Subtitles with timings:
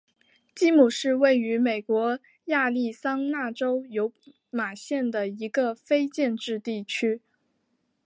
[0.55, 4.11] 基姆是位于美国亚利桑那州尤
[4.49, 7.21] 马县的一个非建制地区。